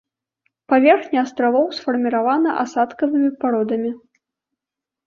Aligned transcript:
Паверхня 0.73 1.19
астравоў 1.25 1.67
сфарміравана 1.81 2.49
асадкавымі 2.65 3.31
пародамі. 3.45 3.95